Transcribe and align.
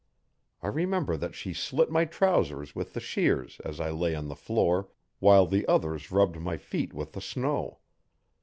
I 0.63 0.67
remember 0.69 1.15
that 1.17 1.35
she 1.35 1.53
slit 1.53 1.91
my 1.91 2.05
trousers 2.05 2.73
with 2.73 2.93
the 2.93 2.99
shears 2.99 3.61
as 3.63 3.79
I 3.79 3.91
lay 3.91 4.15
on 4.15 4.29
the 4.29 4.35
floor, 4.35 4.89
while 5.19 5.45
the 5.45 5.63
others 5.67 6.11
rubbed 6.11 6.39
my 6.41 6.57
feet 6.57 6.91
with 6.91 7.11
the 7.11 7.21
snow. 7.21 7.77